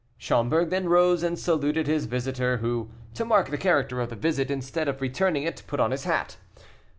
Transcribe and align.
Schomberg 0.17 0.71
then 0.71 0.89
rose 0.89 1.21
and 1.21 1.37
saluted 1.37 1.85
his 1.85 2.05
visitor, 2.07 2.57
who, 2.57 2.89
to 3.13 3.23
mark 3.23 3.51
the 3.51 3.57
character 3.59 4.01
of 4.01 4.09
the 4.09 4.15
visit, 4.15 4.49
instead 4.49 4.87
of 4.87 4.99
returning 4.99 5.43
it, 5.43 5.61
put 5.67 5.79
on 5.79 5.91
his 5.91 6.05
hat. 6.05 6.37